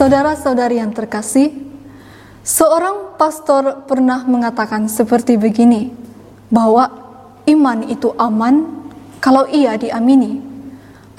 [0.00, 1.52] Saudara-saudari yang terkasih,
[2.40, 5.92] seorang pastor pernah mengatakan seperti begini,
[6.48, 6.88] bahwa
[7.44, 8.80] iman itu aman
[9.20, 10.40] kalau ia diamini.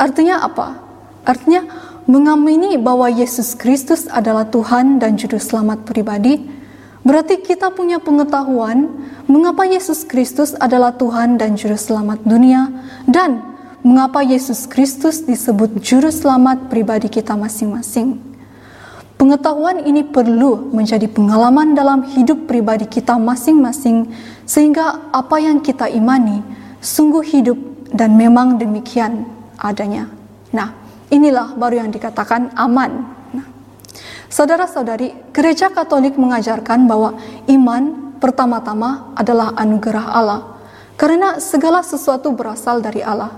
[0.01, 0.81] Artinya apa?
[1.21, 1.61] Artinya
[2.09, 6.41] mengamini bahwa Yesus Kristus adalah Tuhan dan Juru Selamat pribadi,
[7.05, 8.89] berarti kita punya pengetahuan
[9.29, 12.73] mengapa Yesus Kristus adalah Tuhan dan Juru Selamat dunia,
[13.05, 13.45] dan
[13.85, 18.30] mengapa Yesus Kristus disebut Juru Selamat pribadi kita masing-masing.
[19.21, 24.09] Pengetahuan ini perlu menjadi pengalaman dalam hidup pribadi kita masing-masing,
[24.49, 26.41] sehingga apa yang kita imani
[26.81, 27.53] sungguh hidup
[27.93, 29.29] dan memang demikian
[29.61, 30.09] adanya.
[30.49, 30.73] Nah,
[31.13, 33.13] inilah baru yang dikatakan aman.
[33.29, 33.45] Nah,
[34.25, 37.13] saudara-saudari, Gereja Katolik mengajarkan bahwa
[37.45, 40.41] iman pertama-tama adalah anugerah Allah,
[40.97, 43.37] karena segala sesuatu berasal dari Allah.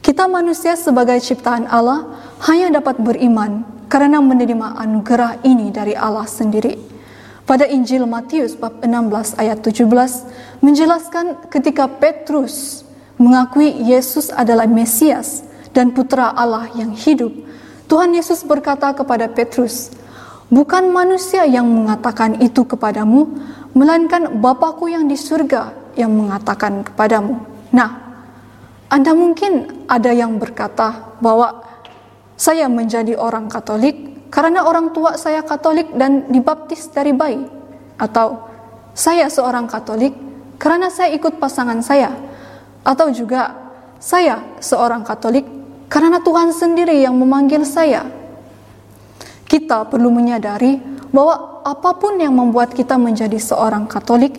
[0.00, 2.16] Kita manusia sebagai ciptaan Allah
[2.48, 6.76] hanya dapat beriman karena menerima anugerah ini dari Allah sendiri.
[7.48, 9.88] Pada Injil Matius bab 16 ayat 17
[10.60, 12.84] menjelaskan ketika Petrus
[13.16, 17.32] mengakui Yesus adalah Mesias dan putra Allah yang hidup,
[17.88, 19.88] Tuhan Yesus berkata kepada Petrus,
[20.52, 23.32] "Bukan manusia yang mengatakan itu kepadamu,
[23.72, 27.40] melainkan Bapakku yang di surga yang mengatakan kepadamu."
[27.72, 27.90] Nah,
[28.92, 31.67] Anda mungkin ada yang berkata bahwa
[32.38, 37.42] saya menjadi orang Katolik karena orang tua saya Katolik dan dibaptis dari bayi.
[37.98, 38.46] Atau
[38.94, 40.14] saya seorang Katolik
[40.62, 42.14] karena saya ikut pasangan saya.
[42.86, 43.58] Atau juga
[43.98, 45.44] saya seorang Katolik
[45.90, 48.06] karena Tuhan sendiri yang memanggil saya.
[49.50, 50.78] Kita perlu menyadari
[51.10, 54.38] bahwa apa pun yang membuat kita menjadi seorang Katolik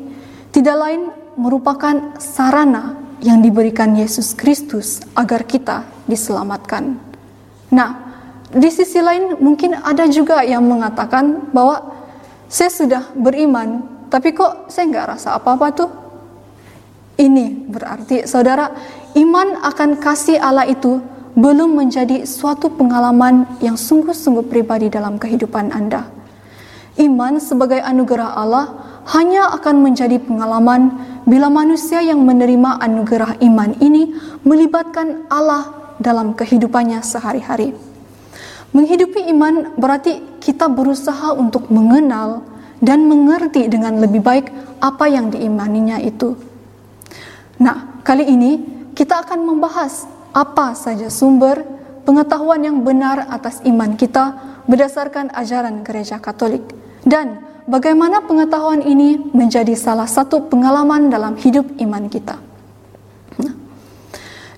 [0.56, 7.09] tidak lain merupakan sarana yang diberikan Yesus Kristus agar kita diselamatkan.
[7.70, 7.90] Nah,
[8.50, 12.02] di sisi lain mungkin ada juga yang mengatakan bahwa
[12.50, 15.90] saya sudah beriman, tapi kok saya nggak rasa apa-apa tuh.
[17.20, 18.74] Ini berarti saudara,
[19.14, 20.98] iman akan kasih Allah itu
[21.38, 26.10] belum menjadi suatu pengalaman yang sungguh-sungguh pribadi dalam kehidupan Anda.
[27.00, 28.66] Iman sebagai anugerah Allah
[29.14, 37.04] hanya akan menjadi pengalaman bila manusia yang menerima anugerah iman ini melibatkan Allah dalam kehidupannya
[37.04, 37.76] sehari-hari.
[38.72, 42.42] Menghidupi iman berarti kita berusaha untuk mengenal
[42.80, 44.48] dan mengerti dengan lebih baik
[44.80, 46.40] apa yang diimaninya itu.
[47.60, 48.52] Nah, kali ini
[48.96, 51.60] kita akan membahas apa saja sumber
[52.08, 54.38] pengetahuan yang benar atas iman kita
[54.70, 56.64] berdasarkan ajaran Gereja Katolik
[57.04, 62.49] dan bagaimana pengetahuan ini menjadi salah satu pengalaman dalam hidup iman kita.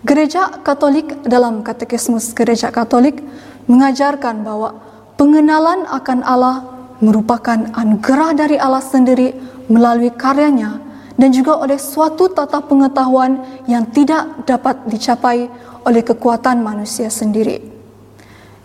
[0.01, 3.21] Gereja Katolik dalam Katekismus Gereja Katolik
[3.69, 4.73] mengajarkan bahwa
[5.13, 6.65] pengenalan akan Allah
[7.05, 9.37] merupakan anugerah dari Allah sendiri
[9.69, 10.81] melalui karyanya
[11.21, 15.45] dan juga oleh suatu tata pengetahuan yang tidak dapat dicapai
[15.85, 17.61] oleh kekuatan manusia sendiri.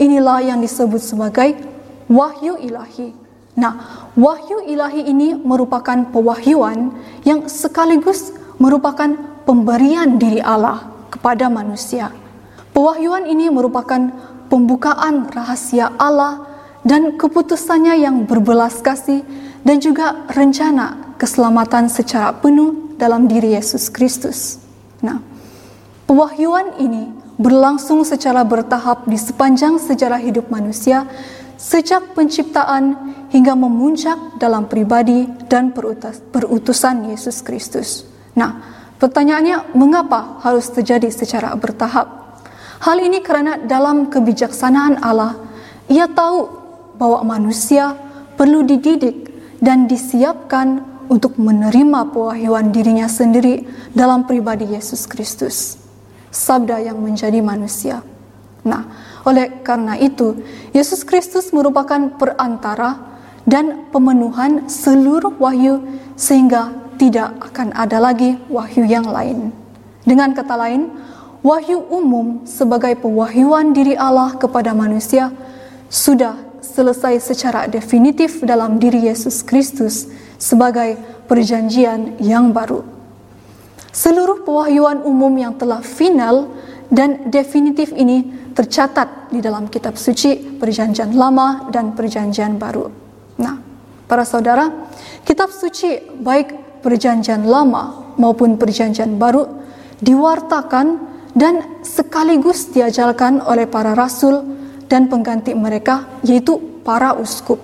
[0.01, 1.53] Inilah yang disebut sebagai
[2.09, 3.13] wahyu ilahi.
[3.61, 6.97] Nah, wahyu ilahi ini merupakan pewahyuan
[7.29, 9.13] yang sekaligus merupakan
[9.45, 12.13] pemberian diri Allah kepada manusia.
[12.77, 14.13] Pewahyuan ini merupakan
[14.53, 16.45] pembukaan rahasia Allah
[16.85, 19.25] dan keputusannya yang berbelas kasih
[19.65, 24.61] dan juga rencana keselamatan secara penuh dalam diri Yesus Kristus.
[25.01, 25.25] Nah,
[26.05, 27.11] pewahyuan ini
[27.41, 31.09] berlangsung secara bertahap di sepanjang sejarah hidup manusia
[31.57, 35.73] sejak penciptaan hingga memuncak dalam pribadi dan
[36.33, 38.05] perutusan Yesus Kristus.
[38.37, 42.41] Nah, Pertanyaannya, mengapa harus terjadi secara bertahap?
[42.81, 45.37] Hal ini karena dalam kebijaksanaan Allah,
[45.87, 46.49] Ia tahu
[46.97, 47.95] bahwa manusia
[48.37, 53.65] perlu dididik dan disiapkan untuk menerima pewahyuan dirinya sendiri
[53.95, 55.79] dalam pribadi Yesus Kristus,
[56.35, 58.03] sabda yang menjadi manusia.
[58.67, 58.83] Nah,
[59.23, 60.43] oleh karena itu,
[60.75, 62.99] Yesus Kristus merupakan perantara
[63.47, 65.87] dan pemenuhan seluruh wahyu
[66.19, 69.53] sehingga tidak akan ada lagi wahyu yang lain.
[70.03, 70.91] Dengan kata lain,
[71.45, 75.31] wahyu umum sebagai pewahyuan diri Allah kepada manusia
[75.87, 76.35] sudah
[76.65, 80.99] selesai secara definitif dalam diri Yesus Kristus sebagai
[81.31, 82.83] perjanjian yang baru.
[83.95, 86.53] Seluruh pewahyuan umum yang telah final
[86.93, 92.89] dan definitif ini tercatat di dalam kitab suci Perjanjian Lama dan Perjanjian Baru.
[93.41, 93.61] Nah,
[94.05, 94.69] para saudara,
[95.25, 99.51] kitab suci baik perjanjian lama maupun perjanjian baru
[99.99, 101.03] diwartakan
[101.35, 104.47] dan sekaligus diajarkan oleh para rasul
[104.87, 107.59] dan pengganti mereka yaitu para uskup.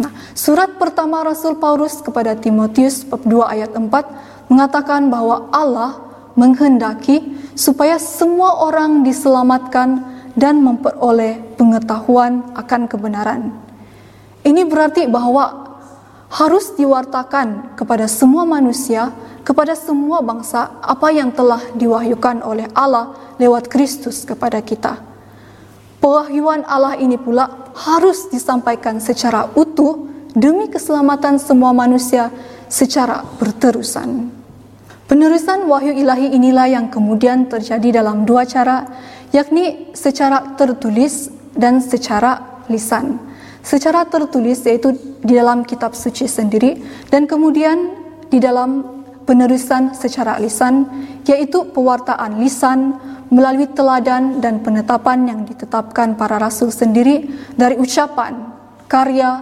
[0.00, 6.00] Nah, surat pertama Rasul Paulus kepada Timotius bab 2 ayat 4 mengatakan bahwa Allah
[6.34, 7.20] menghendaki
[7.52, 10.00] supaya semua orang diselamatkan
[10.32, 13.52] dan memperoleh pengetahuan akan kebenaran.
[14.40, 15.59] Ini berarti bahwa
[16.30, 19.10] harus diwartakan kepada semua manusia,
[19.42, 25.02] kepada semua bangsa apa yang telah diwahyukan oleh Allah lewat Kristus kepada kita.
[25.98, 32.30] Pewahyuan Allah ini pula harus disampaikan secara utuh demi keselamatan semua manusia
[32.70, 34.30] secara berterusan.
[35.10, 38.86] Penerusan wahyu ilahi inilah yang kemudian terjadi dalam dua cara,
[39.34, 41.26] yakni secara tertulis
[41.58, 43.18] dan secara lisan.
[43.60, 46.80] Secara tertulis yaitu di dalam kitab suci sendiri
[47.12, 47.92] dan kemudian
[48.32, 48.84] di dalam
[49.28, 50.88] penerusan secara lisan
[51.28, 52.96] yaitu pewartaan lisan
[53.30, 58.50] melalui teladan dan penetapan yang ditetapkan para rasul sendiri dari ucapan,
[58.90, 59.38] karya,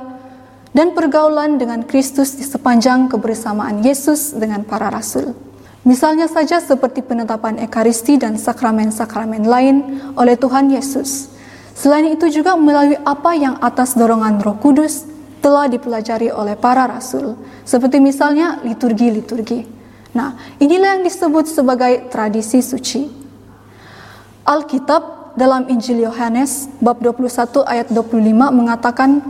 [0.77, 5.33] dan pergaulan dengan Kristus di sepanjang kebersamaan Yesus dengan para rasul.
[5.89, 9.77] Misalnya saja seperti penetapan Ekaristi dan sakramen-sakramen lain
[10.21, 11.33] oleh Tuhan Yesus.
[11.79, 15.07] Selain itu juga melalui apa yang atas dorongan Roh Kudus
[15.39, 19.63] telah dipelajari oleh para rasul, seperti misalnya liturgi-liturgi.
[20.11, 23.07] Nah, inilah yang disebut sebagai tradisi suci.
[24.43, 29.23] Alkitab dalam Injil Yohanes bab 21 ayat 25 mengatakan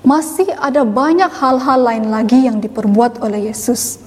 [0.00, 4.00] masih ada banyak hal-hal lain lagi yang diperbuat oleh Yesus.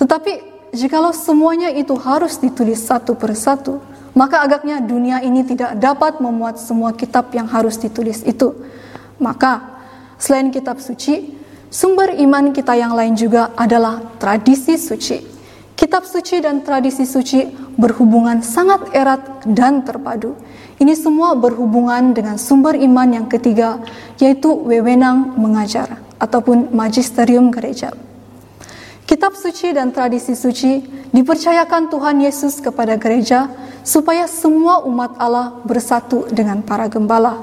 [0.00, 0.40] Tetapi
[0.72, 3.84] jikalau semuanya itu harus ditulis satu persatu,
[4.16, 8.56] maka agaknya dunia ini tidak dapat memuat semua kitab yang harus ditulis itu.
[9.20, 9.76] Maka,
[10.16, 11.36] selain kitab suci,
[11.68, 15.36] sumber iman kita yang lain juga adalah tradisi suci.
[15.76, 17.44] Kitab suci dan tradisi suci
[17.76, 20.32] berhubungan sangat erat dan terpadu.
[20.80, 23.84] Ini semua berhubungan dengan sumber iman yang ketiga,
[24.16, 27.92] yaitu wewenang mengajar ataupun magisterium gereja.
[29.06, 30.82] Kitab suci dan tradisi suci
[31.14, 33.46] dipercayakan Tuhan Yesus kepada gereja
[33.86, 37.38] supaya semua umat Allah bersatu dengan para gembala.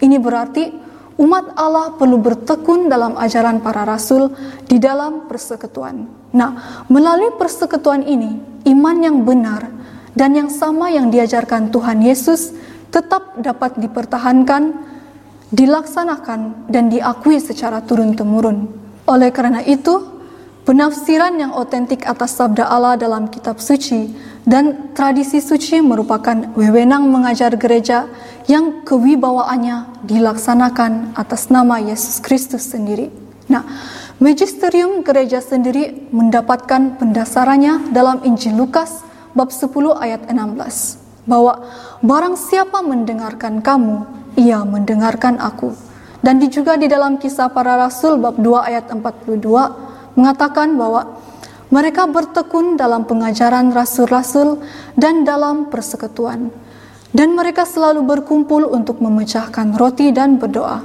[0.00, 0.72] Ini berarti
[1.20, 4.32] umat Allah perlu bertekun dalam ajaran para rasul
[4.64, 6.08] di dalam persekutuan.
[6.32, 9.68] Nah, melalui persekutuan ini, iman yang benar
[10.16, 12.56] dan yang sama yang diajarkan Tuhan Yesus
[12.88, 14.80] tetap dapat dipertahankan,
[15.52, 18.64] dilaksanakan, dan diakui secara turun-temurun.
[19.08, 20.11] Oleh karena itu,
[20.62, 24.14] Penafsiran yang otentik atas sabda Allah dalam kitab suci
[24.46, 28.06] dan tradisi suci merupakan wewenang mengajar gereja
[28.46, 33.10] yang kewibawaannya dilaksanakan atas nama Yesus Kristus sendiri.
[33.50, 33.66] Nah,
[34.22, 39.02] magisterium gereja sendiri mendapatkan pendasarannya dalam Injil Lukas
[39.34, 39.66] bab 10
[39.98, 41.58] ayat 16 bahwa
[42.06, 44.06] barang siapa mendengarkan kamu,
[44.38, 45.74] ia mendengarkan aku.
[46.22, 51.22] Dan juga di dalam kisah para rasul bab 2 ayat 42 mengatakan bahwa
[51.72, 54.60] mereka bertekun dalam pengajaran rasul-rasul
[54.92, 56.52] dan dalam persekutuan.
[57.12, 60.84] Dan mereka selalu berkumpul untuk memecahkan roti dan berdoa.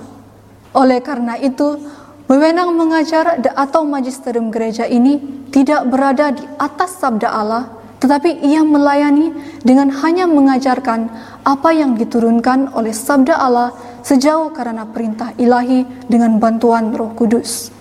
[0.75, 1.79] Oleh karena itu,
[2.27, 5.19] wewenang mengajar atau magisterium gereja ini
[5.51, 7.63] tidak berada di atas sabda Allah,
[8.03, 9.31] tetapi ia melayani
[9.63, 11.11] dengan hanya mengajarkan
[11.47, 13.71] apa yang diturunkan oleh sabda Allah
[14.03, 17.76] sejauh karena perintah ilahi dengan bantuan Roh Kudus.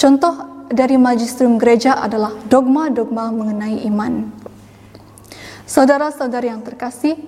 [0.00, 4.32] Contoh dari magisterium gereja adalah dogma-dogma mengenai iman.
[5.68, 7.20] Saudara-saudari yang terkasih,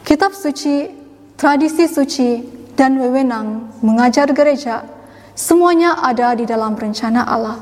[0.00, 0.88] kitab suci,
[1.36, 2.40] tradisi suci,
[2.72, 4.88] dan wewenang mengajar gereja
[5.36, 7.60] semuanya ada di dalam rencana Allah.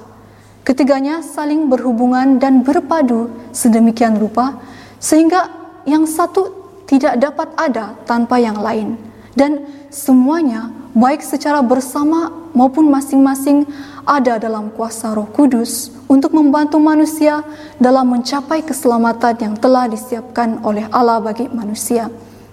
[0.62, 4.62] Ketiganya saling berhubungan dan berpadu sedemikian rupa
[5.02, 5.50] sehingga
[5.82, 6.54] yang satu
[6.86, 8.94] tidak dapat ada tanpa yang lain
[9.34, 13.66] dan semuanya baik secara bersama maupun masing-masing
[14.06, 17.42] ada dalam kuasa Roh Kudus untuk membantu manusia
[17.82, 22.06] dalam mencapai keselamatan yang telah disiapkan oleh Allah bagi manusia.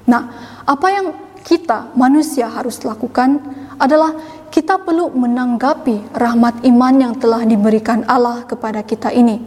[0.09, 0.33] Nah,
[0.65, 1.13] apa yang
[1.45, 3.37] kita manusia harus lakukan
[3.77, 4.17] adalah
[4.49, 9.37] kita perlu menanggapi rahmat iman yang telah diberikan Allah kepada kita ini.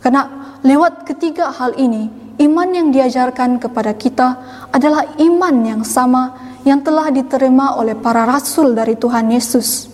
[0.00, 2.08] Karena lewat ketiga hal ini,
[2.40, 4.28] iman yang diajarkan kepada kita
[4.72, 9.88] adalah iman yang sama yang telah diterima oleh para rasul dari Tuhan Yesus.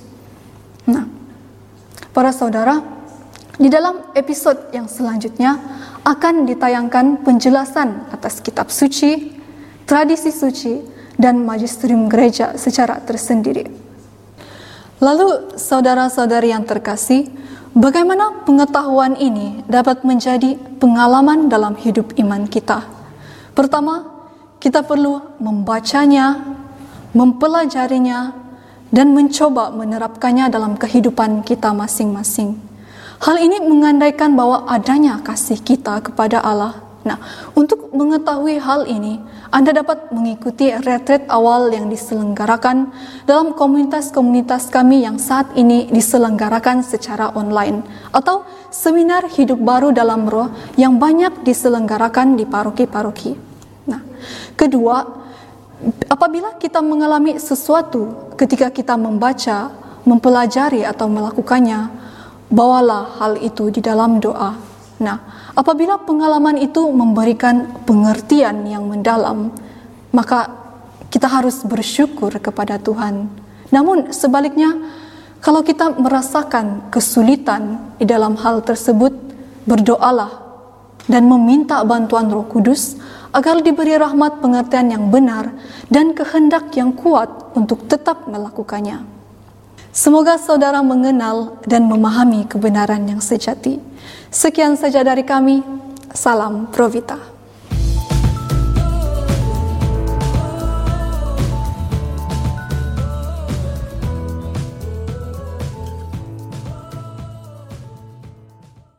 [0.87, 1.17] Nah,
[2.17, 2.81] Para saudara,
[3.61, 5.61] di dalam episode yang selanjutnya
[6.01, 9.37] akan ditayangkan penjelasan atas kitab suci,
[9.85, 10.81] tradisi suci,
[11.21, 13.69] dan magisterium gereja secara tersendiri.
[14.97, 17.29] Lalu, saudara-saudari yang terkasih,
[17.77, 22.81] bagaimana pengetahuan ini dapat menjadi pengalaman dalam hidup iman kita?
[23.53, 24.16] Pertama,
[24.61, 26.41] kita perlu membacanya,
[27.13, 28.33] mempelajarinya,
[28.95, 32.57] dan mencoba menerapkannya dalam kehidupan kita masing-masing.
[33.21, 36.85] Hal ini mengandaikan bahwa adanya kasih kita kepada Allah.
[37.07, 37.23] Nah,
[37.55, 39.23] untuk mengetahui hal ini,
[39.55, 42.91] Anda dapat mengikuti retret awal yang diselenggarakan
[43.31, 48.43] dalam komunitas-komunitas kami yang saat ini diselenggarakan secara online atau
[48.75, 53.46] seminar hidup baru dalam roh yang banyak diselenggarakan di paroki-paroki.
[54.57, 55.05] Kedua,
[56.09, 59.69] apabila kita mengalami sesuatu ketika kita membaca,
[60.09, 61.93] mempelajari atau melakukannya,
[62.49, 64.57] bawalah hal itu di dalam doa.
[64.97, 69.53] Nah, apabila pengalaman itu memberikan pengertian yang mendalam,
[70.09, 70.49] maka
[71.13, 73.29] kita harus bersyukur kepada Tuhan.
[73.69, 74.73] Namun sebaliknya,
[75.45, 79.13] kalau kita merasakan kesulitan di dalam hal tersebut,
[79.69, 80.47] berdoalah
[81.11, 82.97] dan meminta bantuan Roh Kudus
[83.37, 85.53] agar diberi rahmat pengertian yang benar
[85.93, 89.05] dan kehendak yang kuat untuk tetap melakukannya.
[89.93, 93.77] Semoga saudara mengenal dan memahami kebenaran yang sejati.
[94.33, 95.61] Sekian saja dari kami.
[96.17, 97.36] Salam Provita.